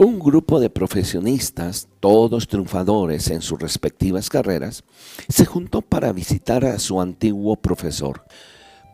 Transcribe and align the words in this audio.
Un 0.00 0.20
grupo 0.20 0.60
de 0.60 0.70
profesionistas, 0.70 1.88
todos 1.98 2.46
triunfadores 2.46 3.30
en 3.30 3.42
sus 3.42 3.58
respectivas 3.58 4.28
carreras, 4.28 4.84
se 5.28 5.44
juntó 5.44 5.82
para 5.82 6.12
visitar 6.12 6.64
a 6.64 6.78
su 6.78 7.00
antiguo 7.00 7.56
profesor. 7.56 8.24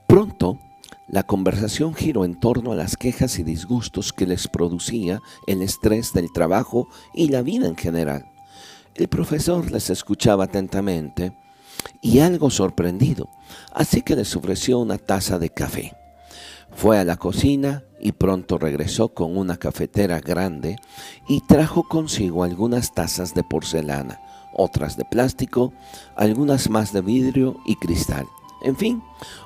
Pronto, 0.08 0.58
la 1.06 1.22
conversación 1.22 1.94
giró 1.94 2.24
en 2.24 2.40
torno 2.40 2.72
a 2.72 2.74
las 2.74 2.96
quejas 2.96 3.38
y 3.38 3.42
disgustos 3.42 4.14
que 4.14 4.26
les 4.26 4.48
producía 4.48 5.20
el 5.46 5.60
estrés 5.60 6.14
del 6.14 6.32
trabajo 6.32 6.88
y 7.12 7.28
la 7.28 7.42
vida 7.42 7.68
en 7.68 7.76
general. 7.76 8.24
El 8.94 9.08
profesor 9.08 9.70
les 9.70 9.90
escuchaba 9.90 10.44
atentamente 10.44 11.36
y 12.00 12.20
algo 12.20 12.48
sorprendido, 12.48 13.28
así 13.74 14.00
que 14.00 14.16
les 14.16 14.34
ofreció 14.34 14.78
una 14.78 14.96
taza 14.96 15.38
de 15.38 15.50
café. 15.50 16.03
Fue 16.74 16.98
a 16.98 17.04
la 17.04 17.16
cocina 17.16 17.84
y 18.00 18.12
pronto 18.12 18.58
regresó 18.58 19.08
con 19.08 19.36
una 19.36 19.56
cafetera 19.56 20.20
grande 20.20 20.76
y 21.28 21.40
trajo 21.40 21.84
consigo 21.84 22.44
algunas 22.44 22.92
tazas 22.92 23.32
de 23.34 23.42
porcelana, 23.42 24.20
otras 24.52 24.96
de 24.96 25.04
plástico, 25.04 25.72
algunas 26.16 26.68
más 26.68 26.92
de 26.92 27.00
vidrio 27.00 27.56
y 27.64 27.76
cristal. 27.76 28.26
En 28.62 28.76
fin, 28.76 29.02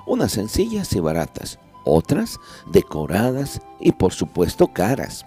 unas 0.07 0.33
sencillas 0.33 0.93
y 0.95 1.01
baratas, 1.01 1.59
otras 1.85 2.41
decoradas 2.73 3.61
y 3.79 3.93
por 3.93 4.13
supuesto 4.13 4.73
caras. 4.73 5.25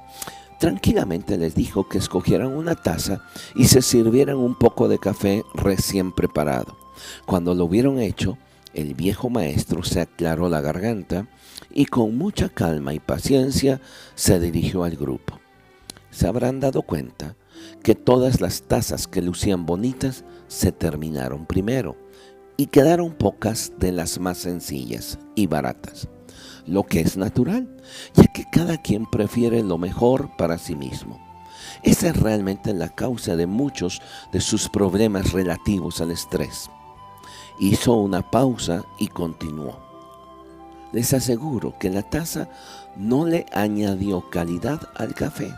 Tranquilamente 0.59 1.37
les 1.37 1.55
dijo 1.55 1.87
que 1.87 1.97
escogieran 1.97 2.55
una 2.55 2.75
taza 2.75 3.23
y 3.55 3.65
se 3.65 3.81
sirvieran 3.81 4.37
un 4.37 4.55
poco 4.55 4.87
de 4.87 4.99
café 4.99 5.43
recién 5.53 6.11
preparado. 6.11 6.77
Cuando 7.25 7.55
lo 7.55 7.65
hubieron 7.65 7.99
hecho, 7.99 8.37
el 8.73 8.93
viejo 8.93 9.29
maestro 9.29 9.83
se 9.83 10.01
aclaró 10.01 10.49
la 10.49 10.61
garganta 10.61 11.27
y 11.69 11.85
con 11.85 12.17
mucha 12.17 12.49
calma 12.49 12.93
y 12.93 12.99
paciencia 12.99 13.81
se 14.15 14.39
dirigió 14.39 14.83
al 14.83 14.95
grupo. 14.95 15.39
Se 16.09 16.27
habrán 16.27 16.59
dado 16.59 16.81
cuenta 16.81 17.35
que 17.83 17.95
todas 17.95 18.41
las 18.41 18.63
tazas 18.63 19.07
que 19.07 19.21
lucían 19.21 19.65
bonitas 19.65 20.23
se 20.47 20.71
terminaron 20.71 21.45
primero 21.45 21.95
y 22.57 22.67
quedaron 22.67 23.13
pocas 23.13 23.73
de 23.79 23.91
las 23.91 24.19
más 24.19 24.37
sencillas 24.37 25.17
y 25.35 25.47
baratas, 25.47 26.07
lo 26.65 26.83
que 26.83 26.99
es 26.99 27.17
natural, 27.17 27.77
ya 28.13 28.27
que 28.27 28.45
cada 28.51 28.81
quien 28.81 29.09
prefiere 29.09 29.63
lo 29.63 29.77
mejor 29.77 30.35
para 30.37 30.57
sí 30.57 30.75
mismo. 30.75 31.19
Esa 31.83 32.09
es 32.09 32.17
realmente 32.17 32.73
la 32.73 32.89
causa 32.89 33.35
de 33.35 33.47
muchos 33.47 34.01
de 34.31 34.41
sus 34.41 34.69
problemas 34.69 35.31
relativos 35.31 36.01
al 36.01 36.11
estrés. 36.11 36.69
Hizo 37.59 37.93
una 37.93 38.29
pausa 38.29 38.85
y 38.97 39.07
continuó. 39.07 39.79
Les 40.91 41.13
aseguro 41.13 41.75
que 41.79 41.89
la 41.89 42.03
taza 42.03 42.49
no 42.97 43.25
le 43.25 43.45
añadió 43.53 44.29
calidad 44.29 44.89
al 44.95 45.13
café. 45.13 45.53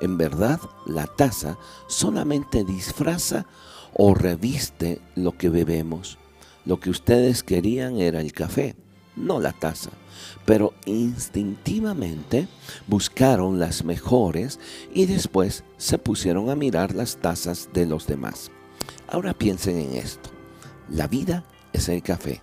En 0.00 0.18
verdad, 0.18 0.60
la 0.86 1.06
taza 1.06 1.56
solamente 1.86 2.64
disfraza 2.64 3.46
o 3.94 4.14
reviste 4.14 5.00
lo 5.14 5.36
que 5.36 5.48
bebemos. 5.48 6.18
Lo 6.66 6.80
que 6.80 6.90
ustedes 6.90 7.42
querían 7.42 7.98
era 7.98 8.20
el 8.20 8.32
café, 8.32 8.76
no 9.14 9.40
la 9.40 9.52
taza. 9.52 9.90
Pero 10.44 10.74
instintivamente 10.84 12.48
buscaron 12.86 13.58
las 13.58 13.84
mejores 13.84 14.58
y 14.92 15.06
después 15.06 15.64
se 15.78 15.98
pusieron 15.98 16.50
a 16.50 16.56
mirar 16.56 16.94
las 16.94 17.16
tazas 17.16 17.70
de 17.72 17.86
los 17.86 18.06
demás. 18.06 18.50
Ahora 19.08 19.32
piensen 19.32 19.78
en 19.78 19.94
esto. 19.94 20.35
La 20.88 21.08
vida 21.08 21.44
es 21.72 21.88
el 21.88 22.02
café. 22.02 22.40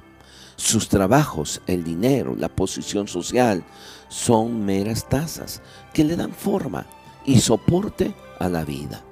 Sus 0.55 0.87
trabajos, 0.89 1.61
el 1.65 1.83
dinero, 1.83 2.35
la 2.37 2.49
posición 2.49 3.07
social, 3.07 3.63
son 4.09 4.65
meras 4.65 5.09
tazas 5.09 5.61
que 5.93 6.03
le 6.03 6.15
dan 6.15 6.33
forma 6.33 6.85
y 7.25 7.39
soporte 7.39 8.13
a 8.39 8.49
la 8.49 8.63
vida. 8.63 9.03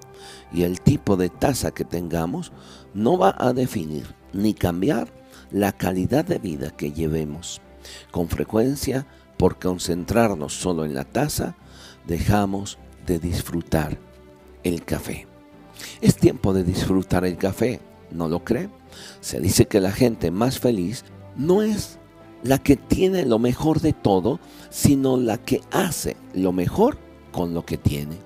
Y 0.54 0.64
el 0.64 0.82
tipo 0.82 1.18
de 1.18 1.30
taza 1.30 1.72
que 1.72 1.86
tengamos 1.86 2.52
no 2.94 3.18
va 3.18 3.36
a 3.38 3.54
definir 3.54 4.14
ni 4.34 4.54
cambiar 4.54 5.08
la 5.50 5.72
calidad 5.72 6.26
de 6.26 6.40
vida 6.40 6.72
que 6.72 6.92
llevemos. 6.92 7.62
Con 8.12 8.28
frecuencia, 8.28 9.08
por 9.38 9.58
concentrarnos 9.58 10.54
solo 10.54 10.86
en 10.86 10.94
la 10.94 11.06
taza, 11.06 11.56
dejamos 12.06 12.78
de 13.06 13.20
disfrutar 13.20 13.98
el 14.64 14.84
café. 14.84 15.28
Es 16.02 16.16
tiempo 16.16 16.54
de 16.54 16.64
disfrutar 16.64 17.26
el 17.26 17.38
café, 17.38 17.80
¿no 18.12 18.30
lo 18.30 18.44
cree? 18.44 18.70
Se 19.20 19.40
dice 19.40 19.66
que 19.66 19.80
la 19.80 19.92
gente 19.92 20.32
más 20.32 20.60
feliz 20.60 21.04
no 21.36 21.62
es 21.62 21.98
la 22.44 22.58
que 22.58 22.76
tiene 22.76 23.26
lo 23.26 23.40
mejor 23.40 23.82
de 23.82 23.94
todo, 23.94 24.40
sino 24.70 25.18
la 25.18 25.38
que 25.38 25.62
hace 25.72 26.18
lo 26.34 26.52
mejor 26.52 26.98
con 27.32 27.54
lo 27.54 27.66
que 27.66 27.78
tiene. 27.78 28.18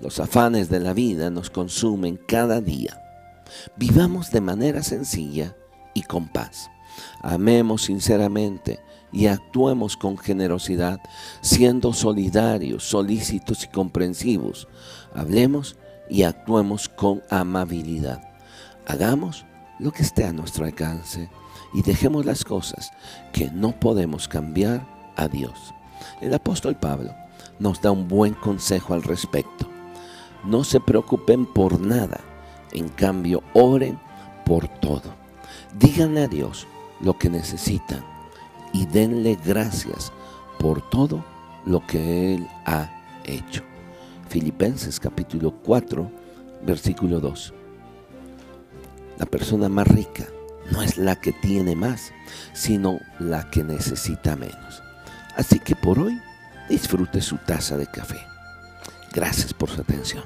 Los 0.00 0.20
afanes 0.20 0.68
de 0.68 0.80
la 0.80 0.92
vida 0.92 1.30
nos 1.30 1.50
consumen 1.50 2.18
cada 2.26 2.60
día. 2.60 3.00
Vivamos 3.76 4.30
de 4.30 4.40
manera 4.40 4.82
sencilla 4.82 5.56
y 5.94 6.02
con 6.02 6.28
paz. 6.28 6.68
Amemos 7.22 7.82
sinceramente 7.82 8.80
y 9.12 9.26
actuemos 9.26 9.96
con 9.96 10.18
generosidad, 10.18 11.00
siendo 11.40 11.92
solidarios, 11.92 12.84
solícitos 12.84 13.64
y 13.64 13.68
comprensivos. 13.68 14.68
Hablemos 15.14 15.76
y 16.10 16.24
actuemos 16.24 16.88
con 16.88 17.22
amabilidad. 17.30 18.35
Hagamos 18.86 19.44
lo 19.80 19.90
que 19.90 20.02
esté 20.02 20.24
a 20.24 20.32
nuestro 20.32 20.64
alcance 20.64 21.28
y 21.74 21.82
dejemos 21.82 22.24
las 22.24 22.44
cosas 22.44 22.92
que 23.32 23.50
no 23.50 23.72
podemos 23.72 24.28
cambiar 24.28 24.86
a 25.16 25.26
Dios. 25.26 25.74
El 26.20 26.32
apóstol 26.32 26.76
Pablo 26.76 27.12
nos 27.58 27.80
da 27.80 27.90
un 27.90 28.06
buen 28.06 28.34
consejo 28.34 28.94
al 28.94 29.02
respecto. 29.02 29.68
No 30.44 30.62
se 30.62 30.78
preocupen 30.78 31.46
por 31.46 31.80
nada, 31.80 32.20
en 32.72 32.88
cambio 32.88 33.42
oren 33.54 33.98
por 34.44 34.68
todo. 34.68 35.14
Díganle 35.76 36.22
a 36.22 36.28
Dios 36.28 36.68
lo 37.00 37.18
que 37.18 37.28
necesitan 37.28 38.04
y 38.72 38.86
denle 38.86 39.36
gracias 39.44 40.12
por 40.60 40.88
todo 40.90 41.24
lo 41.64 41.84
que 41.84 42.34
Él 42.34 42.48
ha 42.64 42.88
hecho. 43.24 43.64
Filipenses 44.28 45.00
capítulo 45.00 45.52
4, 45.64 46.08
versículo 46.62 47.18
2. 47.18 47.52
La 49.18 49.26
persona 49.26 49.68
más 49.68 49.88
rica 49.88 50.26
no 50.70 50.82
es 50.82 50.98
la 50.98 51.16
que 51.16 51.32
tiene 51.32 51.76
más, 51.76 52.12
sino 52.52 53.00
la 53.18 53.50
que 53.50 53.64
necesita 53.64 54.36
menos. 54.36 54.82
Así 55.36 55.58
que 55.58 55.76
por 55.76 55.98
hoy 55.98 56.20
disfrute 56.68 57.20
su 57.20 57.36
taza 57.38 57.76
de 57.76 57.86
café. 57.86 58.26
Gracias 59.12 59.54
por 59.54 59.70
su 59.70 59.80
atención. 59.80 60.24